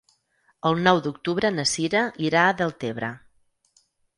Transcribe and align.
El 0.69 0.79
nou 0.87 1.01
d'octubre 1.07 1.51
na 1.59 1.67
Sira 1.73 2.03
irà 2.29 2.47
a 2.47 2.57
Deltebre. 2.63 3.13